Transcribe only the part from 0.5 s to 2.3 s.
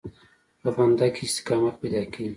په بنده کې استقامت پیدا کېږي.